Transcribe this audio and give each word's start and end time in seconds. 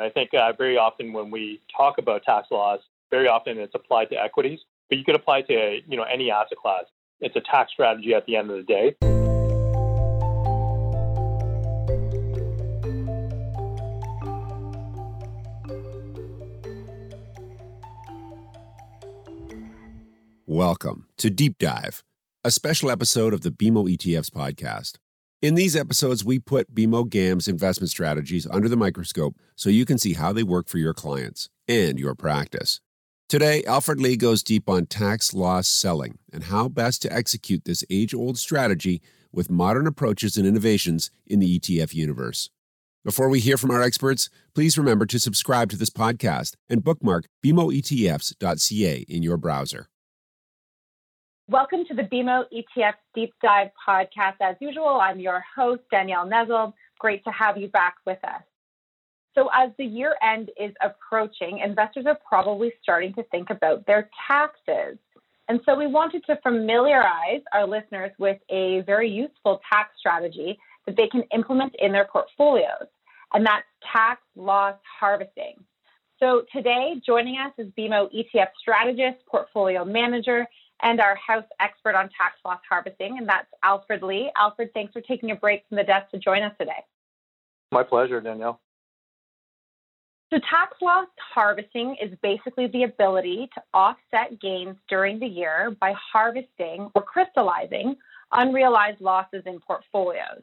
And 0.00 0.08
I 0.08 0.10
think 0.10 0.30
uh, 0.32 0.54
very 0.56 0.78
often 0.78 1.12
when 1.12 1.30
we 1.30 1.60
talk 1.76 1.98
about 1.98 2.22
tax 2.22 2.50
loss, 2.50 2.80
very 3.10 3.28
often 3.28 3.58
it's 3.58 3.74
applied 3.74 4.08
to 4.08 4.16
equities, 4.16 4.58
but 4.88 4.96
you 4.96 5.04
could 5.04 5.14
apply 5.14 5.42
to 5.42 5.80
you 5.86 5.96
know 5.98 6.04
any 6.04 6.30
asset 6.30 6.56
class. 6.56 6.84
It's 7.20 7.36
a 7.36 7.42
tax 7.42 7.70
strategy 7.72 8.14
at 8.14 8.24
the 8.24 8.36
end 8.36 8.50
of 8.50 8.56
the 8.56 8.62
day. 8.62 8.96
Welcome 20.46 21.08
to 21.18 21.28
Deep 21.28 21.58
Dive, 21.58 22.02
a 22.42 22.50
special 22.50 22.90
episode 22.90 23.34
of 23.34 23.42
the 23.42 23.50
BMO 23.50 23.94
ETFs 23.94 24.30
podcast. 24.30 24.96
In 25.42 25.54
these 25.54 25.74
episodes, 25.74 26.22
we 26.22 26.38
put 26.38 26.74
BMO 26.74 27.08
GAM's 27.08 27.48
investment 27.48 27.88
strategies 27.88 28.46
under 28.50 28.68
the 28.68 28.76
microscope 28.76 29.36
so 29.56 29.70
you 29.70 29.86
can 29.86 29.96
see 29.96 30.12
how 30.12 30.34
they 30.34 30.42
work 30.42 30.68
for 30.68 30.76
your 30.76 30.92
clients 30.92 31.48
and 31.66 31.98
your 31.98 32.14
practice. 32.14 32.82
Today, 33.26 33.64
Alfred 33.64 34.02
Lee 34.02 34.18
goes 34.18 34.42
deep 34.42 34.68
on 34.68 34.84
tax 34.84 35.32
loss 35.32 35.66
selling 35.66 36.18
and 36.30 36.44
how 36.44 36.68
best 36.68 37.00
to 37.02 37.12
execute 37.12 37.64
this 37.64 37.82
age 37.88 38.12
old 38.12 38.38
strategy 38.38 39.00
with 39.32 39.50
modern 39.50 39.86
approaches 39.86 40.36
and 40.36 40.46
innovations 40.46 41.10
in 41.26 41.40
the 41.40 41.58
ETF 41.58 41.94
universe. 41.94 42.50
Before 43.02 43.30
we 43.30 43.40
hear 43.40 43.56
from 43.56 43.70
our 43.70 43.80
experts, 43.80 44.28
please 44.54 44.76
remember 44.76 45.06
to 45.06 45.18
subscribe 45.18 45.70
to 45.70 45.76
this 45.76 45.88
podcast 45.88 46.56
and 46.68 46.84
bookmark 46.84 47.24
bmoetfs.ca 47.42 49.06
in 49.08 49.22
your 49.22 49.38
browser. 49.38 49.89
Welcome 51.50 51.84
to 51.86 51.94
the 51.94 52.02
BMO 52.02 52.44
ETF 52.54 52.92
Deep 53.12 53.34
Dive 53.42 53.70
podcast. 53.84 54.34
As 54.40 54.54
usual, 54.60 55.00
I'm 55.02 55.18
your 55.18 55.42
host, 55.56 55.82
Danielle 55.90 56.24
Nezel. 56.24 56.72
Great 57.00 57.24
to 57.24 57.30
have 57.32 57.56
you 57.56 57.66
back 57.66 57.96
with 58.06 58.22
us. 58.22 58.42
So, 59.34 59.50
as 59.52 59.70
the 59.76 59.84
year 59.84 60.14
end 60.22 60.52
is 60.56 60.72
approaching, 60.80 61.58
investors 61.58 62.04
are 62.06 62.16
probably 62.24 62.72
starting 62.80 63.12
to 63.14 63.24
think 63.32 63.50
about 63.50 63.84
their 63.88 64.08
taxes. 64.28 64.96
And 65.48 65.58
so, 65.66 65.74
we 65.74 65.88
wanted 65.88 66.24
to 66.26 66.38
familiarize 66.40 67.42
our 67.52 67.66
listeners 67.66 68.12
with 68.20 68.38
a 68.48 68.82
very 68.82 69.10
useful 69.10 69.60
tax 69.68 69.90
strategy 69.98 70.56
that 70.86 70.96
they 70.96 71.08
can 71.08 71.24
implement 71.34 71.74
in 71.80 71.90
their 71.90 72.04
portfolios, 72.12 72.86
and 73.34 73.44
that's 73.44 73.66
tax 73.92 74.20
loss 74.36 74.76
harvesting. 75.00 75.56
So, 76.20 76.44
today, 76.54 77.02
joining 77.04 77.38
us 77.38 77.52
is 77.58 77.72
BMO 77.76 78.08
ETF 78.14 78.50
strategist, 78.60 79.26
portfolio 79.26 79.84
manager, 79.84 80.46
and 80.82 81.00
our 81.00 81.16
house 81.16 81.44
expert 81.60 81.94
on 81.94 82.04
tax 82.04 82.36
loss 82.44 82.60
harvesting, 82.68 83.18
and 83.18 83.28
that's 83.28 83.48
Alfred 83.62 84.02
Lee. 84.02 84.30
Alfred, 84.36 84.70
thanks 84.74 84.92
for 84.92 85.00
taking 85.00 85.30
a 85.30 85.36
break 85.36 85.64
from 85.68 85.76
the 85.76 85.84
desk 85.84 86.10
to 86.10 86.18
join 86.18 86.42
us 86.42 86.52
today. 86.58 86.84
My 87.72 87.82
pleasure, 87.82 88.20
Danielle. 88.20 88.60
So, 90.32 90.38
tax 90.48 90.76
loss 90.80 91.08
harvesting 91.34 91.96
is 92.00 92.16
basically 92.22 92.68
the 92.68 92.84
ability 92.84 93.48
to 93.54 93.62
offset 93.74 94.40
gains 94.40 94.76
during 94.88 95.18
the 95.18 95.26
year 95.26 95.76
by 95.80 95.92
harvesting 96.12 96.88
or 96.94 97.02
crystallizing 97.02 97.96
unrealized 98.32 99.00
losses 99.00 99.42
in 99.46 99.58
portfolios. 99.60 100.42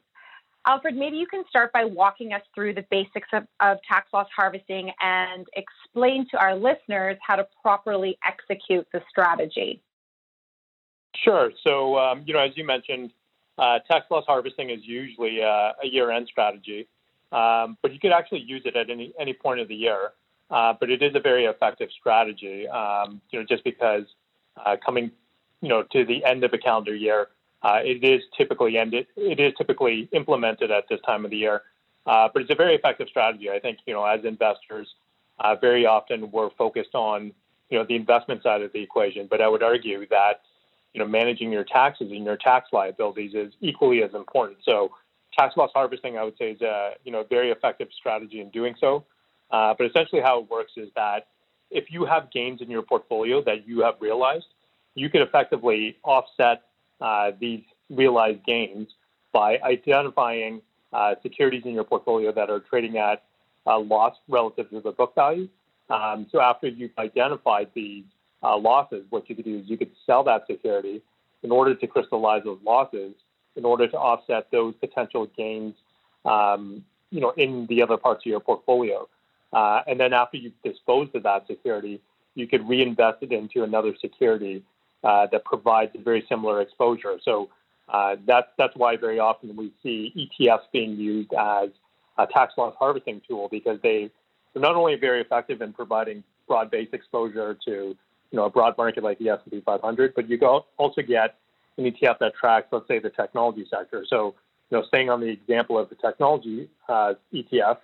Alfred, 0.65 0.97
maybe 0.97 1.15
you 1.15 1.25
can 1.25 1.45
start 1.49 1.71
by 1.71 1.85
walking 1.85 2.33
us 2.33 2.41
through 2.53 2.73
the 2.73 2.85
basics 2.91 3.30
of, 3.31 3.43
of, 3.61 3.77
tax 3.88 4.09
loss 4.13 4.27
harvesting 4.35 4.91
and 4.99 5.47
explain 5.55 6.27
to 6.30 6.38
our 6.38 6.53
listeners 6.53 7.15
how 7.25 7.38
to 7.38 7.47
properly 7.61 8.17
execute 8.25 8.85
the 8.91 9.02
strategy. 9.09 9.81
Sure. 11.16 11.52
So, 11.63 11.97
um, 11.97 12.23
you 12.25 12.33
know, 12.33 12.39
as 12.39 12.52
you 12.55 12.66
mentioned, 12.66 13.11
uh, 13.58 13.80
tax 13.89 14.05
loss 14.11 14.23
harvesting 14.27 14.69
is 14.69 14.80
usually 14.83 15.41
uh, 15.41 15.72
a 15.83 15.88
year-end 15.88 16.27
strategy, 16.30 16.88
um, 17.31 17.77
but 17.81 17.91
you 17.91 17.99
could 17.99 18.11
actually 18.11 18.41
use 18.41 18.61
it 18.66 18.75
at 18.75 18.89
any 18.89 19.14
any 19.19 19.33
point 19.33 19.59
of 19.59 19.67
the 19.67 19.75
year. 19.75 20.11
Uh, 20.49 20.73
but 20.80 20.89
it 20.89 21.02
is 21.02 21.14
a 21.14 21.19
very 21.19 21.44
effective 21.45 21.89
strategy, 21.99 22.67
um, 22.69 23.19
you 23.31 23.39
know, 23.39 23.45
just 23.45 23.64
because 23.66 24.03
uh, 24.66 24.77
coming, 24.86 25.11
you 25.61 25.67
know, 25.67 25.83
to 25.91 26.05
the 26.05 26.23
end 26.23 26.44
of 26.45 26.53
a 26.53 26.58
calendar 26.58 26.95
year, 26.95 27.27
uh, 27.64 27.80
it 27.83 28.02
is 28.02 28.21
typically 28.37 28.77
ended. 28.77 29.08
It 29.17 29.42
is 29.42 29.52
typically 29.58 30.08
implemented 30.14 30.71
at 30.71 30.86
this 30.89 31.02
time 31.05 31.26
of 31.26 31.31
the 31.31 31.37
year, 31.37 31.64
uh, 32.05 32.30
but 32.31 32.43
it's 32.43 32.52
a 32.52 32.55
very 32.55 32.76
effective 32.76 33.10
strategy. 33.10 33.49
I 33.49 33.60
think, 33.60 33.80
you 33.86 33.93
know, 33.93 34.05
as 34.05 34.23
investors, 34.23 34.87
very 35.60 35.86
often 35.86 36.31
we're 36.31 36.52
focused 36.52 36.95
on, 36.95 37.33
you 37.70 37.77
know, 37.77 37.86
the 37.86 37.95
investment 37.95 38.42
side 38.42 38.61
of 38.61 38.71
the 38.71 38.81
equation, 38.81 39.27
but 39.30 39.42
I 39.42 39.49
would 39.49 39.64
argue 39.64 40.08
that 40.08 40.43
you 40.93 40.99
know, 40.99 41.08
managing 41.08 41.52
your 41.52 41.64
taxes 41.64 42.11
and 42.11 42.25
your 42.25 42.37
tax 42.37 42.70
liabilities 42.73 43.31
is 43.33 43.53
equally 43.61 44.03
as 44.03 44.14
important. 44.14 44.59
So, 44.64 44.92
tax 45.37 45.55
loss 45.58 45.70
harvesting, 45.73 46.17
I 46.17 46.23
would 46.23 46.37
say, 46.37 46.52
is 46.52 46.61
a 46.61 46.93
you 47.03 47.11
know 47.11 47.23
very 47.30 47.52
effective 47.52 47.89
strategy 47.98 48.42
in 48.42 48.49
doing 48.49 48.75
so. 48.80 49.05
Uh, 49.52 49.73
but 49.77 49.87
essentially, 49.87 50.21
how 50.21 50.39
it 50.39 50.49
works 50.49 50.73
is 50.77 50.89
that 50.95 51.27
if 51.70 51.92
you 51.92 52.05
have 52.05 52.31
gains 52.31 52.61
in 52.61 52.70
your 52.70 52.81
portfolio 52.81 53.43
that 53.43 53.67
you 53.67 53.81
have 53.81 53.95
realized, 53.99 54.48
you 54.95 55.09
can 55.09 55.21
effectively 55.21 55.98
offset 56.03 56.64
uh, 57.02 57.31
these 57.39 57.61
realized 57.89 58.43
gains 58.45 58.87
by 59.31 59.58
identifying 59.64 60.61
uh, 60.93 61.15
securities 61.21 61.64
in 61.65 61.73
your 61.73 61.83
portfolio 61.83 62.31
that 62.31 62.49
are 62.49 62.59
trading 62.59 62.98
at 62.98 63.23
a 63.65 63.77
loss 63.77 64.15
relative 64.27 64.69
to 64.69 64.81
the 64.81 64.92
book 64.92 65.14
value. 65.15 65.48
Um, 65.89 66.27
so 66.31 66.42
after 66.42 66.67
you've 66.67 66.98
identified 66.98 67.69
these 67.73 68.04
uh, 68.43 68.58
losses, 68.58 69.05
what 69.09 69.30
you 69.30 69.36
could 69.36 69.45
do 69.45 69.59
is 69.59 69.64
you 69.67 69.77
could 69.77 69.92
sell 70.05 70.23
that 70.23 70.45
security 70.48 71.02
in 71.43 71.52
order 71.52 71.73
to 71.75 71.87
crystallize 71.87 72.43
those 72.43 72.59
losses, 72.64 73.14
in 73.55 73.65
order 73.65 73.87
to 73.87 73.98
offset 73.98 74.49
those 74.52 74.73
potential 74.75 75.27
gains, 75.37 75.73
um, 76.25 76.83
you 77.09 77.21
know, 77.21 77.31
in 77.37 77.65
the 77.67 77.81
other 77.81 77.98
parts 77.98 78.21
of 78.25 78.30
your 78.30 78.39
portfolio. 78.39 79.08
Uh, 79.53 79.81
and 79.87 79.99
then 79.99 80.14
after 80.14 80.37
you've 80.37 80.61
disposed 80.64 81.15
of 81.15 81.23
that 81.23 81.48
security, 81.48 82.02
you 82.36 82.48
could 82.48 82.67
reinvest 82.67 83.23
it 83.23 83.31
into 83.31 83.64
another 83.64 83.93
security 83.99 84.64
uh, 85.04 85.27
that 85.31 85.43
provides 85.45 85.92
a 85.95 86.02
very 86.02 86.25
similar 86.27 86.61
exposure. 86.61 87.17
So 87.23 87.49
uh, 87.89 88.17
that's 88.25 88.48
that's 88.58 88.75
why 88.75 88.98
very 88.98 89.19
often 89.19 89.55
we 89.55 89.71
see 89.81 90.30
ETFs 90.42 90.64
being 90.73 90.98
used 90.98 91.33
as 91.33 91.69
a 92.17 92.27
tax 92.27 92.54
loss 92.58 92.75
harvesting 92.77 93.21
tool 93.27 93.48
because 93.49 93.80
they 93.81 94.09
they're 94.54 94.61
not 94.61 94.75
only 94.75 94.95
very 94.95 95.21
effective 95.21 95.61
in 95.61 95.71
providing 95.71 96.23
broad-based 96.48 96.93
exposure 96.93 97.58
to 97.65 97.95
you 98.32 98.38
know, 98.38 98.45
a 98.45 98.49
broad 98.49 98.77
market 98.77 99.04
like 99.04 99.20
the 99.20 99.30
S&P 99.30 99.61
500, 99.61 100.14
but 100.15 100.30
you 100.30 100.39
also 100.77 101.02
get 101.02 101.36
an 101.77 101.86
ETF 101.86 102.20
that 102.20 102.33
tracks, 102.36 102.67
let's 102.71 102.88
say, 102.88 102.99
the 102.99 103.10
technology 103.10 103.65
sector. 103.70 104.05
So, 104.10 104.36
you 104.70 104.77
know, 104.77 104.83
staying 104.88 105.10
on 105.10 105.21
the 105.21 105.27
example 105.27 105.77
of 105.77 105.89
the 105.89 105.95
technology 105.95 106.70
uh, 106.89 107.14
ETF, 107.33 107.77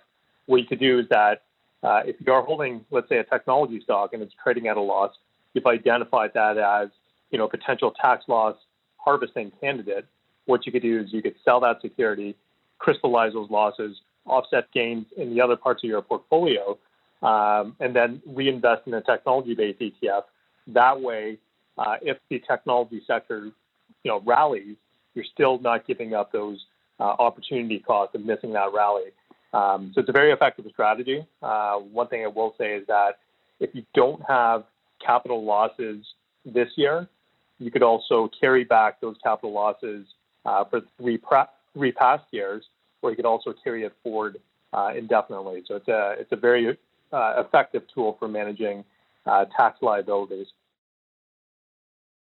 what 0.46 0.58
you 0.58 0.66
could 0.66 0.80
do 0.80 0.98
is 0.98 1.06
that 1.10 1.42
uh, 1.82 2.00
if 2.04 2.16
you 2.24 2.32
are 2.32 2.42
holding, 2.42 2.84
let's 2.90 3.08
say, 3.08 3.18
a 3.18 3.24
technology 3.24 3.80
stock 3.80 4.12
and 4.12 4.22
it's 4.22 4.34
trading 4.42 4.68
at 4.68 4.76
a 4.76 4.80
loss, 4.80 5.12
you've 5.52 5.66
identified 5.66 6.32
that 6.34 6.58
as, 6.58 6.88
you 7.30 7.38
know, 7.38 7.48
potential 7.48 7.92
tax 8.00 8.24
loss 8.28 8.56
harvesting 8.96 9.52
candidate. 9.60 10.06
What 10.46 10.66
you 10.66 10.72
could 10.72 10.82
do 10.82 11.00
is 11.00 11.12
you 11.12 11.22
could 11.22 11.36
sell 11.44 11.60
that 11.60 11.80
security, 11.80 12.34
crystallize 12.78 13.32
those 13.32 13.50
losses, 13.50 13.96
offset 14.26 14.70
gains 14.72 15.06
in 15.16 15.34
the 15.34 15.40
other 15.40 15.56
parts 15.56 15.84
of 15.84 15.88
your 15.88 16.02
portfolio, 16.02 16.78
um, 17.22 17.76
and 17.80 17.94
then 17.94 18.20
reinvest 18.26 18.86
in 18.86 18.94
a 18.94 19.02
technology-based 19.02 19.80
ETF 19.80 20.24
that 20.68 21.00
way, 21.00 21.38
uh, 21.78 21.96
if 22.02 22.18
the 22.30 22.40
technology 22.48 23.02
sector, 23.06 23.46
you 23.46 23.52
know, 24.10 24.22
rallies, 24.24 24.76
you're 25.14 25.24
still 25.32 25.58
not 25.58 25.86
giving 25.86 26.14
up 26.14 26.32
those 26.32 26.64
uh, 27.00 27.14
opportunity 27.18 27.78
costs 27.78 28.14
of 28.14 28.24
missing 28.24 28.52
that 28.52 28.72
rally. 28.72 29.10
Um, 29.52 29.92
so 29.94 30.00
it's 30.00 30.08
a 30.08 30.12
very 30.12 30.32
effective 30.32 30.64
strategy. 30.72 31.24
Uh, 31.42 31.76
one 31.76 32.08
thing 32.08 32.24
I 32.24 32.28
will 32.28 32.54
say 32.58 32.74
is 32.74 32.86
that 32.88 33.18
if 33.60 33.70
you 33.74 33.84
don't 33.94 34.20
have 34.26 34.64
capital 35.04 35.44
losses 35.44 36.04
this 36.44 36.68
year, 36.76 37.08
you 37.58 37.70
could 37.70 37.82
also 37.82 38.28
carry 38.40 38.64
back 38.64 39.00
those 39.00 39.16
capital 39.22 39.52
losses 39.52 40.06
uh, 40.44 40.64
for 40.64 40.80
three, 40.98 41.18
three 41.72 41.92
past 41.92 42.24
years, 42.32 42.64
or 43.00 43.10
you 43.10 43.16
could 43.16 43.26
also 43.26 43.54
carry 43.62 43.84
it 43.84 43.92
forward 44.02 44.38
uh, 44.72 44.92
indefinitely. 44.96 45.62
So 45.66 45.76
it's 45.76 45.88
a 45.88 46.16
it's 46.18 46.32
a 46.32 46.36
very 46.36 46.76
uh, 47.12 47.34
effective 47.38 47.82
tool 47.94 48.16
for 48.18 48.26
managing 48.26 48.84
uh, 49.26 49.44
tax 49.56 49.78
liabilities. 49.82 50.46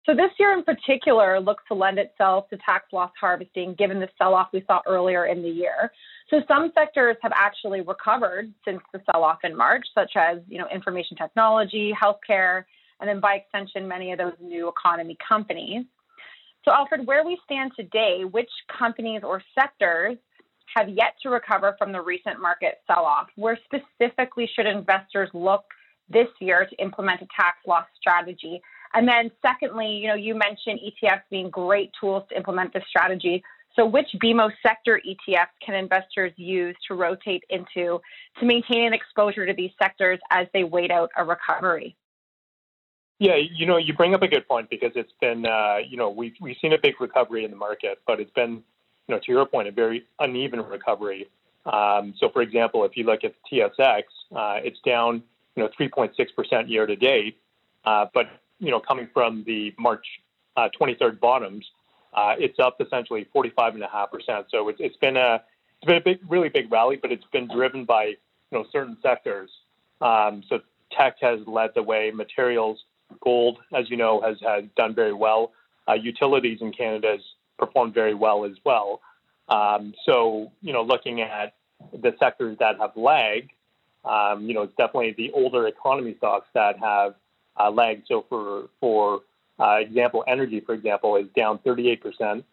So 0.07 0.15
this 0.15 0.31
year 0.39 0.53
in 0.53 0.63
particular 0.63 1.41
looks 1.41 1.65
to 1.67 1.75
lend 1.75 1.99
itself 1.99 2.49
to 2.51 2.57
tax 2.59 2.85
loss 2.93 3.11
harvesting 3.21 3.75
given 3.77 3.99
the 3.99 4.09
sell-off 4.17 4.49
we 4.53 4.63
saw 4.65 4.81
earlier 4.87 5.27
in 5.27 5.43
the 5.43 5.49
year. 5.49 5.91
So 6.31 6.43
some 6.47 6.71
sectors 6.75 7.17
have 7.23 7.33
actually 7.35 7.81
recovered 7.81 8.53
since 8.65 8.81
the 8.93 9.01
sell-off 9.11 9.39
in 9.43 9.57
March, 9.57 9.85
such 9.95 10.13
as 10.17 10.39
you 10.49 10.59
know 10.59 10.67
information 10.73 11.17
technology, 11.17 11.93
healthcare, 12.01 12.65
and 13.01 13.09
then 13.09 13.19
by 13.19 13.35
extension 13.35 13.89
many 13.89 14.13
of 14.13 14.19
those 14.19 14.35
new 14.41 14.69
economy 14.69 15.17
companies. 15.29 15.85
So 16.65 16.73
Alfred, 16.73 17.05
where 17.07 17.25
we 17.25 17.37
stand 17.45 17.73
today, 17.77 18.23
which 18.31 18.51
companies 18.79 19.23
or 19.25 19.43
sectors 19.55 20.17
have 20.77 20.89
yet 20.89 21.15
to 21.23 21.31
recover 21.31 21.75
from 21.79 21.91
the 21.91 22.01
recent 22.01 22.41
market 22.41 22.79
sell-off? 22.87 23.27
Where 23.35 23.59
specifically 23.65 24.49
should 24.55 24.67
investors 24.67 25.31
look 25.33 25.65
this 26.09 26.29
year 26.41 26.67
to 26.67 26.77
implement 26.77 27.23
a 27.23 27.27
tax 27.37 27.59
loss 27.67 27.87
strategy? 27.99 28.61
And 28.95 29.07
then 29.07 29.31
secondly, 29.43 29.89
you 29.89 30.09
know, 30.09 30.15
you 30.15 30.35
mentioned 30.35 30.81
ETFs 30.81 31.23
being 31.31 31.51
great 31.51 31.91
tools 32.01 32.25
to 32.31 32.37
implement 32.37 32.73
this 32.73 32.85
strategy. 32.89 33.43
So, 33.75 33.85
which 33.85 34.07
BMO 34.23 34.51
sector 34.63 35.01
ETFs 35.07 35.49
can 35.65 35.75
investors 35.75 36.33
use 36.37 36.75
to 36.89 36.95
rotate 36.95 37.45
into 37.51 38.01
to 38.41 38.47
maintain 38.47 38.87
an 38.87 38.95
exposure 38.95 39.45
to 39.45 39.53
these 39.53 39.71
sectors 39.79 40.19
as 40.31 40.47
they 40.55 40.65
wait 40.65 40.91
out 40.91 41.11
a 41.17 41.25
recovery? 41.25 41.95
Yeah, 43.19 43.37
you 43.37 43.67
know, 43.67 43.77
you 43.77 43.95
bring 43.95 44.15
up 44.15 44.23
a 44.23 44.29
good 44.29 44.47
point 44.47 44.69
because 44.69 44.93
it's 44.95 45.13
been, 45.21 45.47
uh, 45.47 45.77
you 45.87 45.97
know, 45.97 46.11
we've 46.11 46.35
we've 46.41 46.57
seen 46.61 46.73
a 46.73 46.79
big 46.83 47.01
recovery 47.01 47.45
in 47.45 47.51
the 47.51 47.57
market, 47.57 47.99
but 48.07 48.21
it's 48.21 48.31
been, 48.33 48.63
you 49.09 49.15
know, 49.15 49.19
to 49.19 49.33
your 49.33 49.47
point, 49.47 49.69
a 49.69 49.73
very 49.73 50.05
uneven 50.21 50.61
recovery. 50.61 51.29
Um, 51.67 52.15
so, 52.19 52.29
for 52.33 52.43
example, 52.43 52.85
if 52.85 52.97
you 52.97 53.05
look 53.05 53.25
at 53.25 53.35
the 53.51 53.61
TSX, 53.61 54.03
uh, 54.35 54.61
it's 54.63 54.79
down, 54.87 55.23
you 55.57 55.63
know, 55.63 55.71
3.6% 55.79 56.69
year 56.69 56.87
to 56.87 56.97
date, 56.97 57.39
uh, 57.85 58.07
but 58.15 58.27
you 58.59 58.71
know, 58.71 58.81
coming 58.81 59.09
from 59.13 59.45
the 59.45 59.75
March 59.79 60.07
23rd 60.57 61.03
uh, 61.03 61.11
bottoms, 61.21 61.67
uh, 62.15 62.35
it's 62.39 62.59
up 62.59 62.81
essentially 62.81 63.27
45.5%. 63.35 64.45
So 64.51 64.69
it's, 64.69 64.81
it's 64.81 64.97
been 64.97 65.17
a 65.17 65.43
it's 65.79 65.87
been 65.87 65.97
a 65.97 66.01
big, 66.01 66.19
really 66.29 66.49
big 66.49 66.73
rally, 66.73 66.97
but 66.97 67.13
it's 67.13 67.25
been 67.33 67.49
driven 67.49 67.85
by 67.85 68.05
you 68.05 68.17
know 68.53 68.65
certain 68.73 68.97
sectors. 69.03 69.51
Um, 70.01 70.43
so 70.49 70.61
tech 70.91 71.17
has 71.21 71.41
led 71.47 71.71
the 71.75 71.83
way. 71.83 72.11
Materials, 72.11 72.85
gold, 73.21 73.59
as 73.75 73.91
you 73.91 73.97
know, 73.97 74.21
has 74.23 74.39
has 74.41 74.65
done 74.77 74.95
very 74.95 75.13
well. 75.13 75.53
Uh, 75.89 75.95
utilities 75.95 76.61
in 76.63 76.73
Canada 76.73 77.09
has 77.13 77.21
performed 77.59 77.95
very 77.95 78.15
well 78.15 78.45
as 78.45 78.57
well. 78.65 79.01
Um, 79.49 79.95
so 80.05 80.51
you 80.63 80.73
know, 80.73 80.83
looking 80.83 81.21
at 81.21 81.55
the 81.93 82.15
sectors 82.19 82.57
that 82.59 82.79
have 82.79 82.97
lagged, 82.97 83.51
um, 84.07 84.47
you 84.47 84.55
know, 84.55 84.63
it's 84.63 84.77
definitely 84.77 85.15
the 85.17 85.33
older 85.33 85.67
economy 85.67 86.15
stocks 86.19 86.49
that 86.55 86.79
have 86.79 87.15
uh, 87.59 87.71
lagged. 87.71 88.07
So 88.07 88.25
for 88.29 88.69
for 88.81 89.23
uh, 89.59 89.77
example, 89.81 90.25
energy, 90.29 90.61
for 90.61 90.75
example, 90.75 91.17
is 91.17 91.27
down 91.37 91.59
38%. 91.59 92.45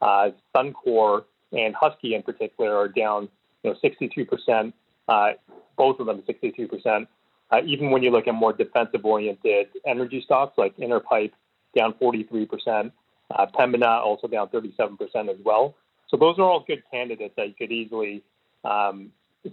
Uh, 0.00 0.30
Suncor 0.54 1.24
and 1.52 1.74
Husky 1.74 2.14
in 2.14 2.22
particular 2.22 2.76
are 2.76 2.88
down, 2.88 3.28
you 3.62 3.70
know, 3.70 3.76
62%. 3.82 4.72
Uh, 5.08 5.32
both 5.76 5.98
of 5.98 6.06
them 6.06 6.22
62%. 6.22 7.06
Uh, 7.50 7.60
even 7.66 7.90
when 7.90 8.02
you 8.02 8.10
look 8.10 8.26
at 8.26 8.34
more 8.34 8.52
defensive-oriented 8.52 9.68
energy 9.86 10.22
stocks 10.24 10.56
like 10.56 10.76
Interpipe, 10.76 11.32
down 11.76 11.94
43%. 11.94 12.92
Uh, 13.30 13.46
Pembina 13.46 14.00
also 14.00 14.28
down 14.28 14.48
37% 14.48 15.28
as 15.28 15.36
well. 15.44 15.74
So 16.08 16.16
those 16.16 16.38
are 16.38 16.42
all 16.42 16.64
good 16.66 16.82
candidates 16.90 17.34
that 17.36 17.48
you 17.48 17.54
could 17.54 17.72
easily 17.72 18.22
um, 18.64 19.10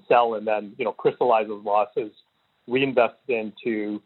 sell 0.08 0.36
and 0.36 0.48
then, 0.48 0.74
you 0.78 0.86
know, 0.86 0.92
crystallize 0.92 1.48
those 1.48 1.64
losses, 1.64 2.12
reinvest 2.68 3.16
into 3.28 4.02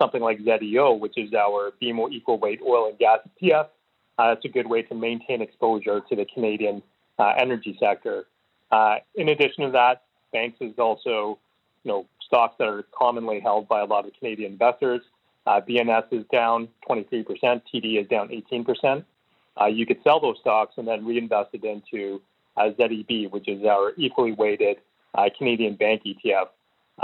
something 0.00 0.22
like 0.22 0.38
ZEO, 0.40 0.98
which 0.98 1.14
is 1.16 1.32
our 1.34 1.72
BMO 1.82 2.10
equal 2.10 2.38
weight 2.38 2.60
oil 2.66 2.88
and 2.88 2.98
gas 2.98 3.18
ETF. 3.42 3.68
Uh, 4.18 4.34
it's 4.36 4.44
a 4.44 4.48
good 4.48 4.66
way 4.66 4.82
to 4.82 4.94
maintain 4.94 5.40
exposure 5.40 6.00
to 6.08 6.16
the 6.16 6.26
Canadian 6.26 6.82
uh, 7.18 7.32
energy 7.38 7.76
sector. 7.78 8.26
Uh, 8.70 8.96
in 9.14 9.28
addition 9.28 9.64
to 9.64 9.70
that, 9.70 10.02
banks 10.32 10.58
is 10.60 10.78
also, 10.78 11.38
you 11.84 11.90
know, 11.90 12.06
stocks 12.26 12.54
that 12.58 12.68
are 12.68 12.84
commonly 12.96 13.40
held 13.40 13.68
by 13.68 13.80
a 13.80 13.84
lot 13.84 14.06
of 14.06 14.12
Canadian 14.18 14.52
investors. 14.52 15.00
Uh, 15.46 15.60
BNS 15.60 16.04
is 16.12 16.24
down 16.30 16.68
23%, 16.88 17.24
TD 17.42 18.00
is 18.00 18.06
down 18.08 18.28
18%. 18.28 19.04
Uh, 19.60 19.66
you 19.66 19.86
could 19.86 19.98
sell 20.04 20.20
those 20.20 20.36
stocks 20.40 20.74
and 20.76 20.86
then 20.86 21.04
reinvest 21.04 21.50
it 21.54 21.64
into 21.64 22.20
uh, 22.56 22.70
ZEB, 22.78 23.30
which 23.30 23.48
is 23.48 23.64
our 23.64 23.92
equally 23.96 24.32
weighted 24.32 24.78
Canadian 25.36 25.76
bank 25.76 26.02
ETF. 26.04 26.48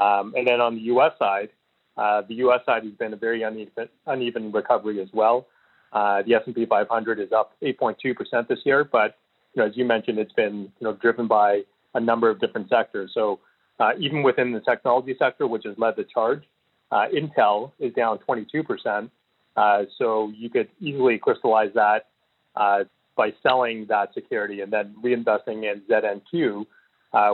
Um, 0.00 0.34
and 0.36 0.46
then 0.46 0.60
on 0.60 0.74
the 0.74 0.82
U.S. 0.82 1.12
side, 1.18 1.48
uh, 1.96 2.22
the 2.28 2.34
U.S. 2.34 2.60
side 2.66 2.84
has 2.84 2.92
been 2.92 3.12
a 3.12 3.16
very 3.16 3.42
uneven, 3.42 3.88
uneven 4.06 4.52
recovery 4.52 5.00
as 5.00 5.08
well. 5.12 5.46
Uh, 5.92 6.22
the 6.22 6.34
S&P 6.34 6.66
500 6.66 7.20
is 7.20 7.32
up 7.32 7.52
8.2% 7.62 8.48
this 8.48 8.58
year, 8.64 8.84
but 8.84 9.16
you 9.54 9.62
know, 9.62 9.68
as 9.68 9.76
you 9.76 9.84
mentioned, 9.84 10.18
it's 10.18 10.32
been 10.32 10.70
you 10.78 10.84
know 10.84 10.92
driven 10.94 11.26
by 11.26 11.62
a 11.94 12.00
number 12.00 12.28
of 12.28 12.38
different 12.40 12.68
sectors. 12.68 13.12
So 13.14 13.40
uh, 13.80 13.92
even 13.98 14.22
within 14.22 14.52
the 14.52 14.60
technology 14.60 15.16
sector, 15.18 15.46
which 15.46 15.64
has 15.64 15.74
led 15.78 15.96
the 15.96 16.04
charge, 16.04 16.42
uh, 16.90 17.06
Intel 17.14 17.72
is 17.78 17.92
down 17.94 18.18
22%. 18.28 19.10
Uh, 19.56 19.82
so 19.98 20.30
you 20.36 20.50
could 20.50 20.68
easily 20.80 21.18
crystallize 21.18 21.72
that 21.74 22.08
uh, 22.56 22.84
by 23.16 23.32
selling 23.42 23.86
that 23.88 24.12
security 24.12 24.60
and 24.60 24.70
then 24.72 24.94
reinvesting 25.02 25.64
in 25.64 25.80
ZNQ, 25.90 26.66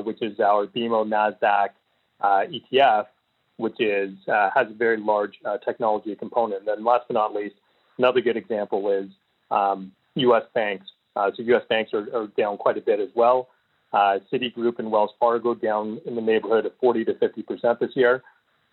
which 0.05 0.23
is 0.23 0.39
our 0.41 0.67
BMO 0.67 1.07
Nasdaq 1.07 1.71
ETF 2.23 3.07
which 3.63 3.81
is 3.81 4.11
uh, 4.29 4.51
has 4.55 4.67
a 4.71 4.75
very 4.75 4.97
large 4.97 5.39
uh, 5.45 5.59
technology 5.59 6.15
component. 6.17 6.61
And 6.61 6.69
then 6.69 6.85
last 6.85 7.05
but 7.09 7.15
not 7.15 7.35
least, 7.35 7.55
another 7.99 8.21
good 8.21 8.37
example 8.37 8.91
is 8.91 9.11
um, 9.51 9.93
U.S. 10.17 10.43
banks. 10.55 10.87
Uh, 11.15 11.31
so 11.37 11.43
U.S. 11.45 11.63
banks 11.69 11.93
are, 11.95 12.09
are, 12.15 12.27
down 12.39 12.57
quite 12.57 12.79
a 12.79 12.81
bit 12.81 12.99
as 12.99 13.11
well. 13.15 13.49
Uh, 13.93 14.19
Citigroup 14.33 14.79
and 14.79 14.91
Wells 14.91 15.11
Fargo 15.21 15.55
down 15.55 16.01
in 16.07 16.15
the 16.15 16.23
neighborhood 16.23 16.67
of 16.67 16.73
40 16.81 17.05
to 17.05 17.15
50 17.15 17.43
percent 17.43 17.81
this 17.81 17.91
year. 17.95 18.23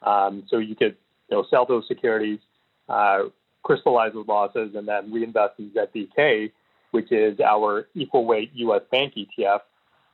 Um, 0.02 0.44
so 0.50 0.58
you 0.58 0.76
could 0.76 0.96
you 1.30 1.38
know 1.38 1.46
sell 1.50 1.66
those 1.66 1.88
securities, 1.88 2.40
uh, 2.88 3.24
crystallize 3.64 4.14
those 4.14 4.28
losses, 4.28 4.74
and 4.76 4.88
then 4.88 5.12
reinvest 5.12 5.60
in 5.60 5.72
ZBK, 5.72 6.52
which 6.92 7.12
is 7.12 7.40
our 7.42 7.88
equal 7.94 8.26
weight 8.26 8.52
U.S. 8.56 8.82
bank 8.92 9.14
ETF, 9.16 9.60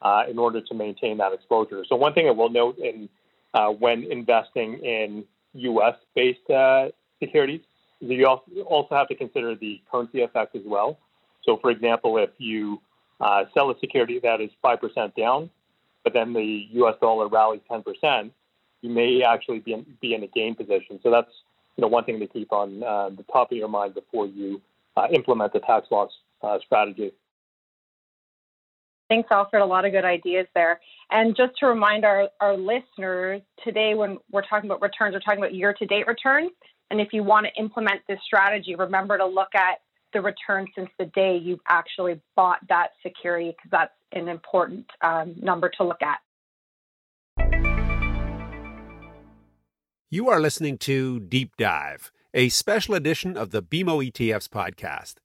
uh, 0.06 0.24
in 0.30 0.38
order 0.38 0.62
to 0.62 0.74
maintain 0.74 1.18
that 1.18 1.34
exposure. 1.34 1.84
So 1.90 1.96
one 1.96 2.14
thing 2.14 2.28
I 2.28 2.32
will 2.32 2.50
note 2.50 2.78
in 2.78 3.10
uh, 3.56 3.70
when 3.70 4.04
investing 4.12 4.80
in 4.84 5.24
U.S. 5.56 5.96
based 6.14 6.50
uh, 6.50 6.90
securities. 7.20 7.62
You 8.02 8.28
also 8.28 8.94
have 8.94 9.08
to 9.08 9.16
consider 9.16 9.56
the 9.56 9.82
currency 9.90 10.22
effect 10.22 10.56
as 10.56 10.62
well. 10.66 11.00
So, 11.44 11.58
for 11.62 11.72
example, 11.72 12.18
if 12.18 12.30
you 12.38 12.82
uh, 13.22 13.46
sell 13.54 13.72
a 13.72 13.80
security 13.80 14.20
that 14.22 14.42
is 14.42 14.52
5% 14.64 15.16
down, 15.16 15.50
but 16.04 16.14
then 16.14 16.34
the 16.34 16.68
US 16.74 16.96
dollar 17.02 17.28
rallies 17.28 17.62
10%, 17.72 18.32
you 18.82 18.90
may 18.90 19.24
actually 19.24 19.60
be 19.60 19.74
in, 19.74 19.86
be 20.02 20.14
in 20.14 20.24
a 20.24 20.28
gain 20.28 20.54
position. 20.56 21.00
So, 21.02 21.10
that's 21.10 21.32
you 21.78 21.82
know, 21.82 21.88
one 21.88 22.04
thing 22.04 22.20
to 22.20 22.28
keep 22.28 22.52
on 22.52 22.84
uh, 22.84 23.10
the 23.10 23.24
top 23.32 23.52
of 23.52 23.58
your 23.58 23.70
mind 23.70 23.96
before 23.96 24.28
you 24.28 24.62
uh, 24.98 25.08
implement 25.14 25.54
the 25.54 25.60
tax 25.60 25.88
loss 25.90 26.12
strategy. 26.66 27.12
Thanks, 29.10 29.28
Alfred. 29.32 29.62
A 29.62 29.66
lot 29.66 29.86
of 29.86 29.92
good 29.92 30.06
ideas 30.06 30.48
there. 30.56 30.80
And 31.12 31.36
just 31.36 31.56
to 31.60 31.68
remind 31.68 32.06
our, 32.06 32.30
our 32.42 32.58
listeners, 32.58 33.42
today 33.64 33.94
when 33.94 34.18
we're 34.32 34.42
talking 34.42 34.70
about 34.70 34.82
returns, 34.82 35.14
we're 35.14 35.20
talking 35.20 35.40
about 35.40 35.54
year 35.54 35.74
to 35.74 35.86
date 35.86 36.08
returns. 36.08 36.52
And 36.90 37.00
if 37.00 37.10
you 37.14 37.24
want 37.24 37.46
to 37.46 37.62
implement 37.62 38.02
this 38.08 38.20
strategy, 38.26 38.76
remember 38.76 39.18
to 39.18 39.26
look 39.26 39.54
at 39.54 39.80
the 40.14 40.22
return 40.22 40.68
since 40.76 40.90
the 40.98 41.06
day 41.06 41.38
you've 41.38 41.60
actually 41.68 42.20
bought 42.36 42.60
that 42.70 42.90
security, 43.04 43.52
because 43.52 43.70
that's 43.72 43.94
an 44.14 44.28
important 44.28 44.86
um, 45.02 45.36
number 45.42 45.70
to 45.78 45.84
look 45.84 46.02
at. 46.02 46.20
You 50.10 50.30
are 50.30 50.40
listening 50.40 50.78
to 50.80 51.20
Deep 51.20 51.58
Dive, 51.58 52.12
a 52.34 52.50
special 52.50 52.96
edition 52.96 53.36
of 53.36 53.52
the 53.52 53.62
BMO 53.62 54.10
ETFs 54.10 54.48
podcast. 54.48 55.16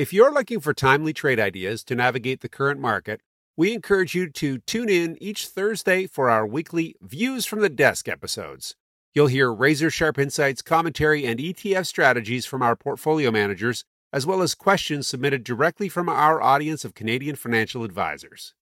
If 0.00 0.14
you're 0.14 0.32
looking 0.32 0.60
for 0.60 0.72
timely 0.72 1.12
trade 1.12 1.38
ideas 1.38 1.84
to 1.84 1.94
navigate 1.94 2.40
the 2.40 2.48
current 2.48 2.80
market, 2.80 3.20
we 3.54 3.74
encourage 3.74 4.14
you 4.14 4.30
to 4.30 4.56
tune 4.60 4.88
in 4.88 5.22
each 5.22 5.46
Thursday 5.46 6.06
for 6.06 6.30
our 6.30 6.46
weekly 6.46 6.96
Views 7.02 7.44
from 7.44 7.60
the 7.60 7.68
Desk 7.68 8.08
episodes. 8.08 8.76
You'll 9.12 9.26
hear 9.26 9.52
razor 9.52 9.90
sharp 9.90 10.18
insights, 10.18 10.62
commentary, 10.62 11.26
and 11.26 11.38
ETF 11.38 11.84
strategies 11.84 12.46
from 12.46 12.62
our 12.62 12.76
portfolio 12.76 13.30
managers, 13.30 13.84
as 14.10 14.24
well 14.24 14.40
as 14.40 14.54
questions 14.54 15.06
submitted 15.06 15.44
directly 15.44 15.90
from 15.90 16.08
our 16.08 16.40
audience 16.40 16.82
of 16.86 16.94
Canadian 16.94 17.36
financial 17.36 17.84
advisors. 17.84 18.54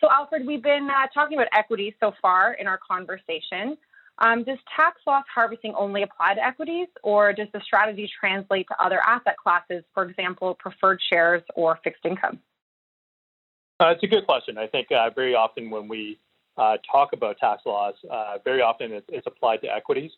So, 0.00 0.08
Alfred, 0.10 0.46
we've 0.46 0.62
been 0.62 0.88
uh, 0.90 1.08
talking 1.12 1.36
about 1.36 1.48
equities 1.52 1.92
so 2.00 2.12
far 2.22 2.54
in 2.54 2.66
our 2.66 2.78
conversation. 2.78 3.76
Um, 4.20 4.42
does 4.42 4.58
tax 4.74 5.00
loss 5.06 5.24
harvesting 5.32 5.74
only 5.76 6.02
apply 6.02 6.34
to 6.34 6.44
equities, 6.44 6.88
or 7.02 7.32
does 7.32 7.46
the 7.52 7.60
strategy 7.60 8.10
translate 8.20 8.66
to 8.68 8.84
other 8.84 9.00
asset 9.06 9.36
classes, 9.36 9.84
for 9.94 10.04
example, 10.04 10.56
preferred 10.58 11.00
shares 11.08 11.42
or 11.54 11.78
fixed 11.84 12.04
income? 12.04 12.40
Uh, 13.80 13.90
it's 13.90 14.02
a 14.02 14.08
good 14.08 14.26
question. 14.26 14.58
I 14.58 14.66
think 14.66 14.88
uh, 14.90 15.10
very 15.14 15.36
often 15.36 15.70
when 15.70 15.86
we 15.86 16.18
uh, 16.56 16.78
talk 16.90 17.12
about 17.12 17.38
tax 17.38 17.62
loss, 17.64 17.94
uh, 18.10 18.38
very 18.44 18.60
often 18.60 18.90
it's, 18.92 19.06
it's, 19.08 19.26
applied 19.28 19.60
to 19.60 19.72
equities, 19.72 20.10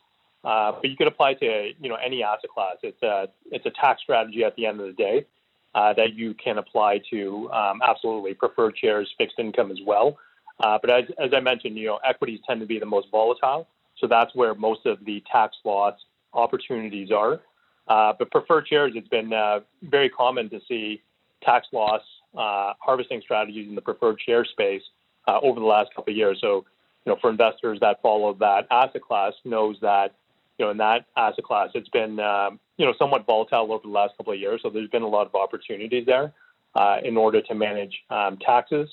uh, 0.45 0.73
but 0.73 0.89
you 0.89 0.97
could 0.97 1.07
apply 1.07 1.35
to 1.35 1.73
you 1.79 1.91
know 1.91 1.97
any 1.97 2.23
asset 2.23 2.49
class. 2.49 2.77
It's 2.83 3.03
a 3.03 3.29
it's 3.51 3.67
a 3.67 3.71
tax 3.71 4.01
strategy 4.01 4.45
at 4.45 4.57
the 4.57 4.65
end 4.65 4.81
of 4.81 4.87
the 4.87 4.95
day 4.95 5.27
uh, 5.75 5.93
that 5.93 6.15
you 6.15 6.33
can 6.43 6.57
apply 6.57 7.03
to 7.11 7.51
um, 7.53 7.83
absolutely 7.87 8.33
preferred 8.33 8.79
shares, 8.79 9.13
fixed 9.19 9.39
income 9.39 9.71
as 9.71 9.79
well. 9.85 10.17
but 10.59 10.89
as, 10.89 11.05
as 11.19 11.33
I 11.37 11.41
mentioned, 11.41 11.77
you 11.77 11.89
know 11.89 11.99
equities 12.03 12.41
tend 12.47 12.61
to 12.61 12.67
be 12.67 12.79
the 12.79 12.87
most 12.87 13.09
volatile. 13.11 13.69
So 14.01 14.07
that's 14.07 14.35
where 14.35 14.55
most 14.55 14.87
of 14.87 15.05
the 15.05 15.23
tax 15.31 15.57
loss 15.65 15.95
opportunities 16.33 17.11
are. 17.11 17.41
Uh, 17.89 18.13
but 18.19 18.31
preferred 18.31 18.67
shares, 18.69 18.93
it's 18.95 19.09
been 19.09 19.33
uh, 19.33 19.61
very 19.83 20.09
common 20.09 20.49
to 20.51 20.61
see 20.69 21.03
tax 21.43 21.67
loss 21.73 22.03
uh, 22.37 22.73
harvesting 22.79 23.21
strategies 23.21 23.69
in 23.69 23.75
the 23.75 23.81
preferred 23.81 24.19
share 24.25 24.45
space 24.45 24.83
uh, 25.27 25.41
over 25.43 25.59
the 25.59 25.67
last 25.67 25.91
couple 25.95 26.13
of 26.13 26.17
years. 26.17 26.39
So, 26.41 26.65
you 27.05 27.13
know, 27.13 27.19
for 27.21 27.31
investors 27.31 27.79
that 27.81 28.01
follow 28.03 28.35
that 28.35 28.67
asset 28.71 29.03
class, 29.03 29.33
knows 29.45 29.77
that, 29.81 30.15
you 30.59 30.65
know, 30.65 30.71
in 30.71 30.77
that 30.77 31.07
asset 31.17 31.45
class, 31.45 31.71
it's 31.75 31.89
been, 31.89 32.21
um, 32.21 32.61
you 32.77 32.87
know, 32.87 32.95
somewhat 32.99 33.27
volatile 33.27 33.73
over 33.73 33.83
the 33.83 33.89
last 33.93 34.17
couple 34.17 34.33
of 34.33 34.39
years. 34.39 34.61
So 34.63 34.71
there's 34.71 34.91
been 34.91 35.03
a 35.03 35.09
lot 35.09 35.27
of 35.27 35.35
opportunities 35.35 36.07
there 36.07 36.33
uh, 36.75 36.99
in 37.03 37.17
order 37.17 37.41
to 37.41 37.55
manage 37.55 37.95
um, 38.11 38.37
taxes. 38.37 38.89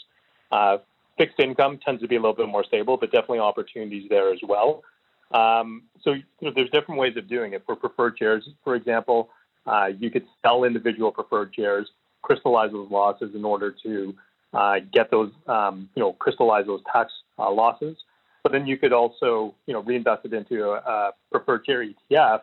Uh, 0.52 0.78
fixed 1.18 1.40
income 1.40 1.80
tends 1.84 2.02
to 2.02 2.08
be 2.08 2.16
a 2.16 2.20
little 2.20 2.36
bit 2.36 2.48
more 2.48 2.64
stable, 2.64 2.98
but 2.98 3.12
definitely 3.12 3.40
opportunities 3.40 4.08
there 4.10 4.32
as 4.32 4.40
well. 4.42 4.84
Um, 5.32 5.84
so 6.02 6.14
you 6.14 6.24
know, 6.42 6.52
there's 6.56 6.70
different 6.70 7.00
ways 7.00 7.18
of 7.18 7.28
doing 7.28 7.54
it. 7.54 7.64
For 7.66 7.76
preferred 7.76 8.18
shares, 8.18 8.48
for 8.64 8.76
example, 8.76 9.30
uh, 9.66 9.88
you 9.98 10.10
could 10.10 10.26
sell 10.42 10.64
individual 10.64 11.12
preferred 11.12 11.54
shares, 11.56 11.90
crystallize 12.22 12.72
those 12.72 12.90
losses 12.90 13.36
in 13.36 13.44
order 13.44 13.76
to 13.84 14.16
uh, 14.54 14.76
get 14.94 15.12
those, 15.12 15.32
um, 15.48 15.90
you 15.96 16.02
know, 16.02 16.14
crystallize 16.14 16.66
those 16.66 16.82
tax 16.92 17.12
uh, 17.38 17.52
losses. 17.52 17.98
But 18.44 18.54
then 18.54 18.66
you 18.66 18.78
could 18.78 18.94
also, 18.94 19.54
you 19.66 19.74
know, 19.74 19.82
reinvest 19.82 20.26
it 20.26 20.34
into 20.34 20.70
a, 20.70 20.76
a 20.78 21.12
preferred 21.32 21.66
share 21.66 21.86
ETF. 21.86 22.42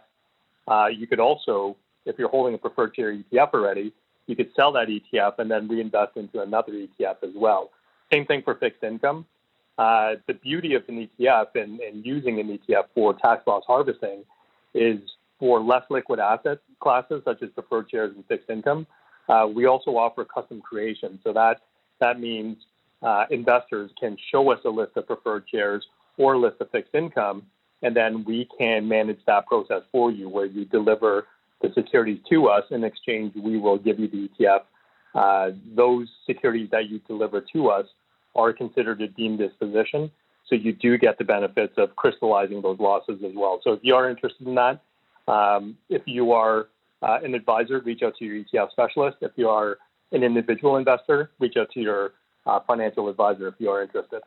Uh, 0.69 0.87
you 0.95 1.07
could 1.07 1.21
also, 1.21 1.76
if 2.05 2.19
you're 2.19 2.29
holding 2.29 2.55
a 2.55 2.59
preferred 2.59 2.95
share 2.95 3.14
ETF 3.14 3.55
already, 3.55 3.93
you 4.26 4.37
could 4.37 4.50
sell 4.55 4.73
that 4.73 4.88
ETF 4.88 5.38
and 5.38 5.50
then 5.50 5.69
reinvest 5.69 6.17
into 6.17 6.43
another 6.43 6.73
ETF 6.73 7.17
as 7.23 7.31
well. 7.35 7.71
Same 8.12 8.26
thing 8.26 8.43
for 8.43 8.55
fixed 8.55 8.83
income. 8.83 9.26
Uh, 9.76 10.14
the 10.28 10.35
beauty 10.35 10.75
of 10.75 10.83
an 10.88 11.09
ETF 11.19 11.47
and, 11.57 11.81
and, 11.81 12.07
using 12.07 12.38
an 12.38 12.47
ETF 12.47 12.85
for 12.95 13.12
tax 13.14 13.45
loss 13.45 13.64
harvesting 13.66 14.25
is 14.73 15.00
for 15.40 15.61
less 15.61 15.83
liquid 15.90 16.21
asset 16.21 16.59
classes 16.78 17.23
such 17.25 17.43
as 17.43 17.50
preferred 17.50 17.90
shares 17.90 18.12
and 18.14 18.25
fixed 18.26 18.49
income. 18.49 18.87
Uh, 19.28 19.49
we 19.52 19.66
also 19.66 19.97
offer 19.97 20.25
custom 20.25 20.61
creation, 20.61 21.19
so 21.25 21.33
that 21.33 21.62
that 21.99 22.21
means 22.21 22.57
uh, 23.02 23.25
investors 23.31 23.90
can 23.99 24.16
show 24.31 24.52
us 24.52 24.61
a 24.64 24.69
list 24.69 24.93
of 24.97 25.07
preferred 25.09 25.45
shares 25.50 25.85
or 26.19 26.35
a 26.35 26.38
list 26.38 26.61
of 26.61 26.71
fixed 26.71 26.95
income, 26.95 27.43
and 27.83 27.97
then 27.97 28.23
we 28.25 28.49
can 28.57 28.87
manage 28.87 29.19
that 29.26 29.45
process 29.47 29.83
for 29.90 30.12
you, 30.12 30.28
where 30.28 30.47
you 30.47 30.64
deliver 30.66 31.26
the 31.62 31.73
securities 31.75 32.21
to 32.31 32.47
us. 32.47 32.62
In 32.71 32.85
exchange, 32.85 33.35
we 33.35 33.59
will 33.59 33.78
give 33.78 33.99
you 33.99 34.07
the 34.07 34.28
ETF. 34.28 34.61
Uh, 35.14 35.50
those 35.75 36.09
securities 36.26 36.69
that 36.71 36.88
you 36.88 37.00
deliver 37.00 37.40
to 37.40 37.69
us 37.69 37.87
are 38.35 38.53
considered 38.53 39.00
a 39.03 39.09
deemed 39.09 39.38
disposition. 39.38 40.11
So 40.47 40.55
you 40.57 40.73
do 40.73 40.99
get 40.99 41.19
the 41.19 41.25
benefits 41.25 41.75
of 41.79 41.97
crystallizing 41.97 42.61
those 42.62 42.79
losses 42.79 43.21
as 43.25 43.33
well. 43.35 43.61
So 43.64 43.73
if 43.73 43.81
you 43.83 43.95
are 43.95 44.11
interested 44.11 44.47
in 44.47 44.55
that, 44.57 44.83
um, 45.26 45.76
if 45.88 46.03
you 46.07 46.33
are 46.33 46.69
uh, 47.03 47.19
an 47.23 47.35
advisor, 47.35 47.81
reach 47.81 48.03
out 48.03 48.17
to 48.19 48.25
your 48.25 48.45
ETF 48.45 48.71
specialist. 48.71 49.19
If 49.21 49.33
you 49.37 49.49
are 49.49 49.79
an 50.12 50.23
individual 50.23 50.76
investor, 50.76 51.31
reach 51.38 51.57
out 51.59 51.71
to 51.73 51.81
your 51.81 52.12
uh, 52.47 52.61
financial 52.67 53.09
advisor 53.09 53.49
if 53.49 53.55
you 53.59 53.71
are 53.71 53.83
interested. 53.83 54.21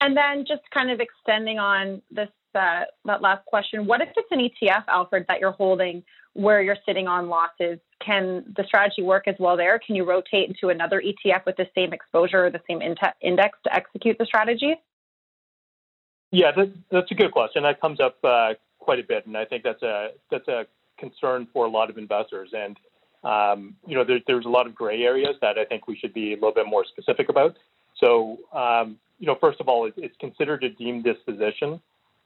And 0.00 0.16
then 0.16 0.46
just 0.48 0.62
kind 0.72 0.90
of 0.90 1.00
extending 1.00 1.58
on 1.58 2.00
this 2.10 2.28
uh, 2.54 2.82
that 3.04 3.22
last 3.22 3.46
question, 3.46 3.86
what 3.86 4.00
if 4.00 4.08
it's 4.16 4.28
an 4.32 4.40
ETF, 4.40 4.84
Alfred, 4.88 5.24
that 5.28 5.38
you're 5.38 5.52
holding 5.52 6.02
where 6.34 6.62
you're 6.62 6.76
sitting 6.86 7.06
on 7.06 7.28
losses? 7.28 7.78
Can 8.04 8.44
the 8.56 8.64
strategy 8.64 9.02
work 9.02 9.26
as 9.26 9.34
well 9.38 9.56
there? 9.56 9.78
Can 9.78 9.96
you 9.96 10.04
rotate 10.04 10.48
into 10.48 10.68
another 10.68 11.02
ETF 11.02 11.44
with 11.46 11.56
the 11.56 11.66
same 11.74 11.92
exposure 11.92 12.46
or 12.46 12.50
the 12.50 12.62
same 12.68 12.80
index 12.82 13.58
to 13.64 13.74
execute 13.74 14.16
the 14.18 14.24
strategy? 14.24 14.76
Yeah, 16.30 16.52
that, 16.52 16.72
that's 16.90 17.10
a 17.10 17.14
good 17.14 17.32
question. 17.32 17.64
That 17.64 17.80
comes 17.80 18.00
up 18.00 18.16
uh, 18.22 18.54
quite 18.78 19.00
a 19.00 19.02
bit, 19.02 19.26
and 19.26 19.36
I 19.36 19.44
think 19.44 19.64
that's 19.64 19.82
a 19.82 20.10
that's 20.30 20.46
a 20.48 20.66
concern 20.98 21.48
for 21.52 21.66
a 21.66 21.68
lot 21.68 21.90
of 21.90 21.98
investors. 21.98 22.50
And 22.52 22.76
um, 23.24 23.74
you 23.86 23.96
know, 23.96 24.04
there, 24.04 24.20
there's 24.26 24.46
a 24.46 24.48
lot 24.48 24.66
of 24.66 24.74
gray 24.74 25.02
areas 25.02 25.34
that 25.40 25.58
I 25.58 25.64
think 25.64 25.88
we 25.88 25.96
should 25.96 26.14
be 26.14 26.32
a 26.32 26.36
little 26.36 26.54
bit 26.54 26.66
more 26.66 26.84
specific 26.84 27.28
about. 27.28 27.56
So, 27.98 28.38
um, 28.52 28.98
you 29.18 29.26
know, 29.26 29.36
first 29.40 29.60
of 29.60 29.68
all, 29.68 29.86
it, 29.86 29.94
it's 29.96 30.16
considered 30.18 30.64
a 30.64 30.70
deemed 30.70 31.04
disposition 31.04 31.80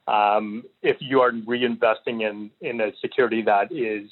um, 0.07 0.63
if 0.83 0.97
you 0.99 1.21
are 1.21 1.31
reinvesting 1.31 2.21
in 2.27 2.51
in 2.61 2.81
a 2.81 2.91
security 3.01 3.41
that 3.43 3.71
is 3.71 4.09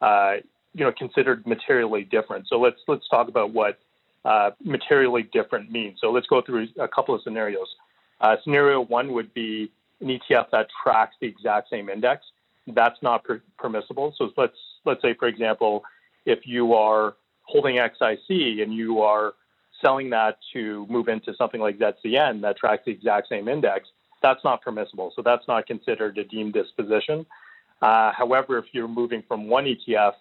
uh, 0.00 0.36
you 0.74 0.84
know 0.84 0.92
considered 0.92 1.46
materially 1.46 2.04
different. 2.04 2.46
So 2.48 2.58
let's 2.58 2.80
let's 2.88 3.08
talk 3.08 3.28
about 3.28 3.52
what 3.52 3.78
uh, 4.24 4.50
materially 4.62 5.22
different 5.22 5.70
means. 5.70 5.98
So 6.00 6.10
let's 6.10 6.26
go 6.26 6.42
through 6.42 6.68
a 6.78 6.88
couple 6.88 7.14
of 7.14 7.22
scenarios. 7.22 7.68
Uh, 8.20 8.36
scenario 8.42 8.80
one 8.80 9.12
would 9.12 9.32
be 9.32 9.70
an 10.00 10.08
ETF 10.08 10.50
that 10.50 10.68
tracks 10.82 11.14
the 11.20 11.26
exact 11.28 11.70
same 11.70 11.88
index. 11.88 12.26
That's 12.66 13.00
not 13.00 13.24
per- 13.24 13.42
permissible. 13.58 14.14
So 14.16 14.30
let's 14.36 14.56
let's 14.84 15.02
say, 15.02 15.14
for 15.14 15.28
example, 15.28 15.84
if 16.26 16.40
you 16.46 16.74
are 16.74 17.14
holding 17.42 17.76
XIC 17.76 18.62
and 18.62 18.74
you 18.74 19.00
are 19.00 19.34
selling 19.80 20.10
that 20.10 20.38
to 20.52 20.86
move 20.90 21.08
into 21.08 21.32
something 21.34 21.60
like 21.60 21.78
ZCN 21.78 22.40
that 22.42 22.58
tracks 22.58 22.82
the 22.84 22.92
exact 22.92 23.28
same 23.28 23.48
index, 23.48 23.88
that's 24.22 24.42
not 24.44 24.62
permissible. 24.62 25.12
So 25.14 25.22
that's 25.22 25.46
not 25.48 25.66
considered 25.66 26.18
a 26.18 26.24
deemed 26.24 26.54
disposition. 26.54 27.26
Uh, 27.80 28.12
however, 28.12 28.58
if 28.58 28.66
you're 28.72 28.88
moving 28.88 29.22
from 29.28 29.48
one 29.48 29.64
ETF 29.64 30.12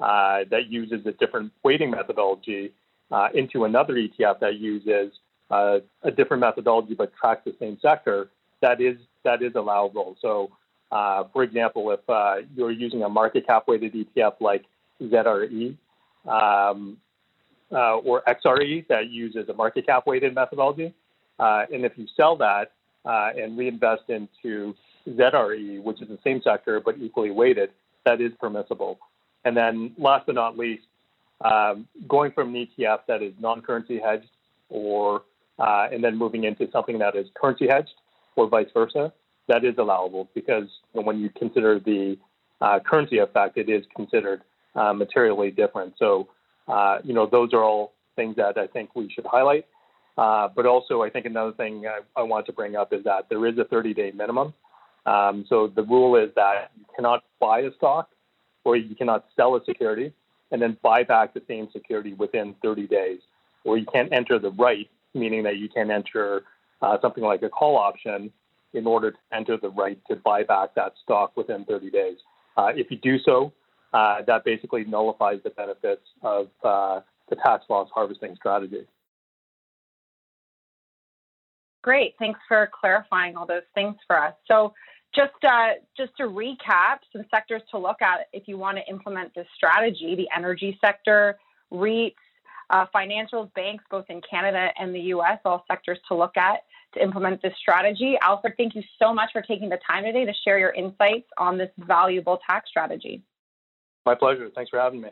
uh, 0.00 0.44
that 0.50 0.68
uses 0.68 1.06
a 1.06 1.12
different 1.12 1.52
weighting 1.62 1.90
methodology 1.90 2.72
uh, 3.10 3.28
into 3.34 3.64
another 3.64 3.94
ETF 3.94 4.40
that 4.40 4.58
uses 4.58 5.12
uh, 5.50 5.78
a 6.02 6.10
different 6.10 6.40
methodology 6.40 6.94
but 6.94 7.12
tracks 7.14 7.42
the 7.44 7.54
same 7.60 7.78
sector, 7.80 8.28
that 8.62 8.80
is 8.80 8.96
that 9.24 9.42
is 9.42 9.52
allowable. 9.54 10.16
So, 10.20 10.50
uh, 10.90 11.24
for 11.32 11.42
example, 11.42 11.90
if 11.90 12.00
uh, 12.08 12.46
you're 12.54 12.70
using 12.70 13.02
a 13.02 13.08
market 13.08 13.46
cap 13.46 13.64
weighted 13.68 13.94
ETF 13.94 14.34
like 14.40 14.64
ZRE 15.02 15.76
um, 16.26 16.96
or 17.70 18.22
XRE 18.26 18.86
that 18.88 19.10
uses 19.10 19.48
a 19.48 19.54
market 19.54 19.86
cap 19.86 20.06
weighted 20.06 20.34
methodology, 20.34 20.94
and 21.38 21.84
if 21.84 21.92
you 21.96 22.06
sell 22.16 22.36
that, 22.36 22.72
uh, 23.06 23.30
and 23.36 23.56
reinvest 23.56 24.02
into 24.08 24.74
ZRE, 25.08 25.82
which 25.82 26.02
is 26.02 26.08
the 26.08 26.18
same 26.24 26.42
sector 26.42 26.80
but 26.80 26.98
equally 26.98 27.30
weighted, 27.30 27.70
that 28.04 28.20
is 28.20 28.32
permissible. 28.40 28.98
And 29.44 29.56
then 29.56 29.92
last 29.96 30.26
but 30.26 30.34
not 30.34 30.58
least, 30.58 30.84
um, 31.42 31.86
going 32.08 32.32
from 32.32 32.54
an 32.54 32.66
ETF 32.66 33.00
that 33.08 33.22
is 33.22 33.32
non-currency 33.38 33.98
hedged 33.98 34.30
or 34.68 35.22
uh, 35.58 35.88
and 35.90 36.02
then 36.04 36.16
moving 36.16 36.44
into 36.44 36.68
something 36.70 36.98
that 36.98 37.16
is 37.16 37.26
currency 37.34 37.66
hedged 37.66 37.94
or 38.34 38.48
vice 38.48 38.66
versa, 38.74 39.12
that 39.48 39.64
is 39.64 39.74
allowable 39.78 40.28
because 40.34 40.68
when 40.92 41.18
you 41.18 41.30
consider 41.30 41.78
the 41.78 42.18
uh, 42.60 42.78
currency 42.80 43.18
effect, 43.18 43.56
it 43.56 43.68
is 43.68 43.84
considered 43.94 44.42
uh, 44.74 44.92
materially 44.92 45.50
different. 45.50 45.94
So, 45.98 46.28
uh, 46.68 46.98
you 47.04 47.14
know, 47.14 47.26
those 47.26 47.52
are 47.52 47.62
all 47.62 47.92
things 48.16 48.36
that 48.36 48.58
I 48.58 48.66
think 48.66 48.94
we 48.94 49.10
should 49.10 49.26
highlight. 49.26 49.66
Uh, 50.16 50.48
but 50.54 50.64
also, 50.66 51.02
I 51.02 51.10
think 51.10 51.26
another 51.26 51.52
thing 51.52 51.86
I, 51.86 52.00
I, 52.18 52.22
want 52.22 52.46
to 52.46 52.52
bring 52.52 52.74
up 52.74 52.92
is 52.92 53.04
that 53.04 53.28
there 53.28 53.44
is 53.46 53.58
a 53.58 53.64
30 53.64 53.92
day 53.92 54.12
minimum. 54.12 54.54
Um, 55.04 55.44
so 55.48 55.66
the 55.68 55.82
rule 55.82 56.16
is 56.16 56.30
that 56.36 56.70
you 56.78 56.86
cannot 56.94 57.22
buy 57.38 57.60
a 57.60 57.72
stock 57.74 58.08
or 58.64 58.76
you 58.76 58.94
cannot 58.94 59.26
sell 59.36 59.56
a 59.56 59.64
security 59.64 60.12
and 60.50 60.60
then 60.62 60.76
buy 60.82 61.02
back 61.02 61.34
the 61.34 61.42
same 61.46 61.68
security 61.72 62.14
within 62.14 62.54
30 62.62 62.86
days. 62.86 63.20
Or 63.64 63.76
you 63.76 63.86
can't 63.92 64.12
enter 64.12 64.38
the 64.38 64.52
right, 64.52 64.88
meaning 65.14 65.42
that 65.42 65.58
you 65.58 65.68
can't 65.68 65.90
enter 65.90 66.44
uh, 66.80 66.96
something 67.02 67.22
like 67.22 67.42
a 67.42 67.48
call 67.48 67.76
option 67.76 68.32
in 68.72 68.86
order 68.86 69.10
to 69.10 69.18
enter 69.32 69.56
the 69.56 69.70
right 69.70 69.98
to 70.08 70.16
buy 70.16 70.42
back 70.42 70.74
that 70.76 70.94
stock 71.02 71.36
within 71.36 71.64
30 71.64 71.90
days. 71.90 72.16
Uh, 72.56 72.72
if 72.74 72.90
you 72.90 72.96
do 72.96 73.18
so, 73.18 73.52
uh, 73.92 74.22
that 74.26 74.44
basically 74.44 74.84
nullifies 74.84 75.40
the 75.44 75.50
benefits 75.50 76.02
of 76.22 76.48
uh, 76.64 77.00
the 77.28 77.36
tax 77.36 77.64
loss 77.68 77.88
harvesting 77.94 78.34
strategy. 78.36 78.86
Great. 81.86 82.14
Thanks 82.18 82.40
for 82.48 82.68
clarifying 82.80 83.36
all 83.36 83.46
those 83.46 83.62
things 83.72 83.94
for 84.08 84.20
us. 84.20 84.34
So 84.48 84.74
just 85.14 85.32
uh, 85.44 85.74
just 85.96 86.10
to 86.16 86.24
recap, 86.24 86.98
some 87.12 87.24
sectors 87.30 87.62
to 87.70 87.78
look 87.78 88.02
at 88.02 88.26
if 88.32 88.48
you 88.48 88.58
want 88.58 88.76
to 88.76 88.82
implement 88.92 89.32
this 89.36 89.46
strategy: 89.54 90.16
the 90.16 90.26
energy 90.36 90.76
sector, 90.80 91.38
REITs, 91.72 92.16
uh, 92.70 92.86
financials, 92.92 93.54
banks, 93.54 93.84
both 93.88 94.04
in 94.08 94.20
Canada 94.28 94.70
and 94.80 94.92
the 94.92 95.00
U.S. 95.14 95.38
All 95.44 95.64
sectors 95.70 96.00
to 96.08 96.16
look 96.16 96.36
at 96.36 96.64
to 96.94 97.00
implement 97.00 97.40
this 97.40 97.54
strategy. 97.60 98.16
Alfred, 98.20 98.54
thank 98.56 98.74
you 98.74 98.82
so 99.00 99.14
much 99.14 99.30
for 99.32 99.40
taking 99.40 99.68
the 99.68 99.78
time 99.88 100.02
today 100.02 100.24
to 100.24 100.32
share 100.44 100.58
your 100.58 100.70
insights 100.70 101.28
on 101.38 101.56
this 101.56 101.70
valuable 101.78 102.40
tax 102.44 102.68
strategy. 102.68 103.22
My 104.04 104.16
pleasure. 104.16 104.50
Thanks 104.52 104.70
for 104.70 104.80
having 104.80 105.02
me. 105.02 105.10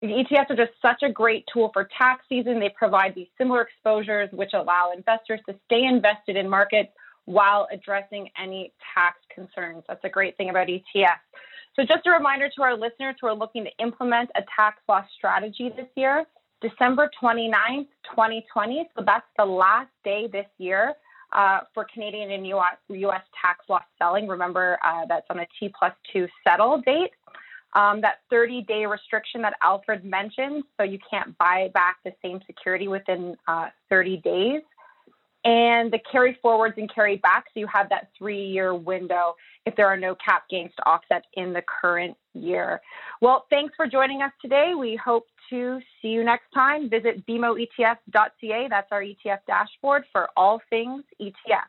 The 0.00 0.06
ETFs 0.08 0.50
are 0.50 0.56
just 0.56 0.72
such 0.80 1.02
a 1.02 1.10
great 1.10 1.44
tool 1.52 1.70
for 1.72 1.88
tax 1.96 2.24
season. 2.28 2.60
They 2.60 2.68
provide 2.76 3.14
these 3.14 3.26
similar 3.36 3.62
exposures, 3.62 4.28
which 4.32 4.50
allow 4.54 4.92
investors 4.96 5.40
to 5.48 5.56
stay 5.66 5.84
invested 5.84 6.36
in 6.36 6.48
markets 6.48 6.90
while 7.24 7.66
addressing 7.72 8.28
any 8.40 8.72
tax 8.94 9.18
concerns. 9.34 9.82
That's 9.88 10.04
a 10.04 10.08
great 10.08 10.36
thing 10.36 10.50
about 10.50 10.68
ETFs. 10.68 11.18
So, 11.74 11.82
just 11.82 12.06
a 12.06 12.10
reminder 12.10 12.48
to 12.56 12.62
our 12.62 12.76
listeners 12.76 13.16
who 13.20 13.26
are 13.26 13.34
looking 13.34 13.64
to 13.64 13.70
implement 13.82 14.30
a 14.36 14.42
tax 14.54 14.78
loss 14.88 15.04
strategy 15.16 15.70
this 15.76 15.86
year, 15.96 16.24
December 16.60 17.10
29th, 17.22 17.88
2020. 18.10 18.88
So, 18.96 19.04
that's 19.04 19.26
the 19.36 19.44
last 19.44 19.90
day 20.04 20.28
this 20.30 20.46
year 20.58 20.94
uh, 21.32 21.60
for 21.74 21.86
Canadian 21.92 22.30
and 22.30 22.46
US, 22.48 22.78
US 22.88 23.22
tax 23.40 23.64
loss 23.68 23.84
selling. 23.98 24.26
Remember, 24.26 24.78
uh, 24.84 25.06
that's 25.08 25.26
on 25.30 25.40
a 25.40 25.46
T 25.58 25.72
plus 25.78 25.92
two 26.12 26.26
settle 26.46 26.80
date. 26.80 27.10
Um, 27.74 28.00
that 28.00 28.20
30 28.30 28.62
day 28.62 28.86
restriction 28.86 29.42
that 29.42 29.54
Alfred 29.62 30.04
mentioned, 30.04 30.64
so 30.78 30.84
you 30.84 30.98
can't 31.10 31.36
buy 31.36 31.68
back 31.74 31.98
the 32.04 32.12
same 32.22 32.40
security 32.46 32.88
within 32.88 33.36
uh, 33.46 33.66
30 33.90 34.16
days. 34.18 34.62
and 35.44 35.92
the 35.92 35.98
carry 36.10 36.36
forwards 36.42 36.74
and 36.78 36.92
carry 36.92 37.16
backs. 37.16 37.50
So 37.54 37.60
you 37.60 37.66
have 37.72 37.88
that 37.90 38.10
three 38.18 38.44
year 38.46 38.74
window 38.74 39.34
if 39.66 39.76
there 39.76 39.86
are 39.86 39.96
no 39.96 40.14
cap 40.16 40.44
gains 40.50 40.72
to 40.76 40.88
offset 40.88 41.24
in 41.34 41.52
the 41.52 41.62
current 41.80 42.16
year. 42.34 42.80
Well, 43.20 43.46
thanks 43.50 43.74
for 43.76 43.86
joining 43.86 44.22
us 44.22 44.32
today. 44.42 44.72
We 44.78 44.96
hope 45.02 45.26
to 45.50 45.80
see 46.00 46.08
you 46.08 46.24
next 46.24 46.46
time. 46.54 46.90
Visit 46.90 47.24
bmoetf.ca. 47.26 48.66
That's 48.68 48.88
our 48.90 49.02
ETF 49.02 49.38
dashboard 49.46 50.04
for 50.12 50.28
all 50.36 50.60
things 50.70 51.04
ETF. 51.20 51.68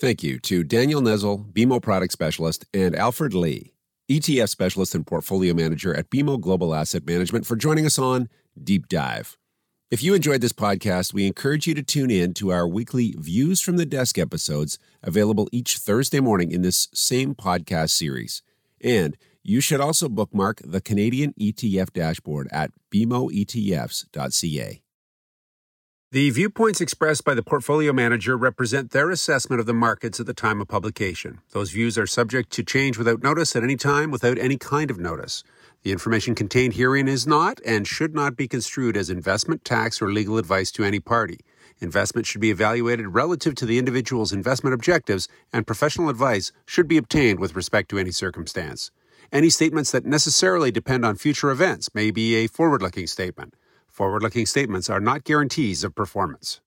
Thank 0.00 0.22
you 0.22 0.38
to 0.40 0.64
Danielle 0.64 1.02
Nezel, 1.02 1.52
BMO 1.52 1.80
product 1.80 2.12
specialist, 2.12 2.64
and 2.74 2.96
Alfred 2.96 3.34
Lee, 3.34 3.72
ETF 4.10 4.48
specialist 4.48 4.94
and 4.94 5.06
portfolio 5.06 5.54
manager 5.54 5.94
at 5.94 6.10
BMO 6.10 6.40
Global 6.40 6.74
Asset 6.74 7.06
Management, 7.06 7.46
for 7.46 7.56
joining 7.56 7.86
us 7.86 7.98
on 7.98 8.28
Deep 8.62 8.88
Dive. 8.88 9.36
If 9.90 10.02
you 10.02 10.14
enjoyed 10.14 10.40
this 10.40 10.52
podcast, 10.52 11.12
we 11.12 11.26
encourage 11.26 11.66
you 11.66 11.74
to 11.74 11.82
tune 11.82 12.10
in 12.10 12.32
to 12.34 12.50
our 12.50 12.66
weekly 12.66 13.14
Views 13.18 13.60
from 13.60 13.76
the 13.76 13.86
Desk 13.86 14.18
episodes, 14.18 14.78
available 15.02 15.48
each 15.52 15.76
Thursday 15.76 16.20
morning 16.20 16.50
in 16.50 16.62
this 16.62 16.88
same 16.94 17.34
podcast 17.34 17.90
series. 17.90 18.42
And 18.80 19.16
you 19.42 19.60
should 19.60 19.80
also 19.80 20.08
bookmark 20.08 20.62
the 20.64 20.80
Canadian 20.80 21.34
ETF 21.34 21.92
dashboard 21.92 22.48
at 22.50 22.70
bmoetfs.ca. 22.90 24.81
The 26.12 26.28
viewpoints 26.28 26.82
expressed 26.82 27.24
by 27.24 27.32
the 27.32 27.42
portfolio 27.42 27.90
manager 27.90 28.36
represent 28.36 28.90
their 28.90 29.08
assessment 29.08 29.60
of 29.60 29.66
the 29.66 29.72
markets 29.72 30.20
at 30.20 30.26
the 30.26 30.34
time 30.34 30.60
of 30.60 30.68
publication. 30.68 31.38
Those 31.52 31.70
views 31.70 31.96
are 31.96 32.06
subject 32.06 32.50
to 32.50 32.62
change 32.62 32.98
without 32.98 33.22
notice 33.22 33.56
at 33.56 33.62
any 33.62 33.76
time 33.76 34.10
without 34.10 34.36
any 34.36 34.58
kind 34.58 34.90
of 34.90 34.98
notice. 34.98 35.42
The 35.84 35.90
information 35.90 36.34
contained 36.34 36.74
herein 36.74 37.08
is 37.08 37.26
not 37.26 37.60
and 37.64 37.86
should 37.86 38.14
not 38.14 38.36
be 38.36 38.46
construed 38.46 38.94
as 38.94 39.08
investment, 39.08 39.64
tax, 39.64 40.02
or 40.02 40.12
legal 40.12 40.36
advice 40.36 40.70
to 40.72 40.84
any 40.84 41.00
party. 41.00 41.40
Investment 41.80 42.26
should 42.26 42.42
be 42.42 42.50
evaluated 42.50 43.14
relative 43.14 43.54
to 43.54 43.64
the 43.64 43.78
individual's 43.78 44.34
investment 44.34 44.74
objectives, 44.74 45.28
and 45.50 45.66
professional 45.66 46.10
advice 46.10 46.52
should 46.66 46.88
be 46.88 46.98
obtained 46.98 47.40
with 47.40 47.56
respect 47.56 47.88
to 47.88 47.96
any 47.96 48.10
circumstance. 48.10 48.90
Any 49.32 49.48
statements 49.48 49.90
that 49.92 50.04
necessarily 50.04 50.70
depend 50.70 51.06
on 51.06 51.16
future 51.16 51.50
events 51.50 51.88
may 51.94 52.10
be 52.10 52.34
a 52.34 52.48
forward 52.48 52.82
looking 52.82 53.06
statement. 53.06 53.54
Forward 53.92 54.22
looking 54.22 54.46
statements 54.46 54.88
are 54.88 55.00
not 55.00 55.22
guarantees 55.22 55.84
of 55.84 55.94
performance. 55.94 56.62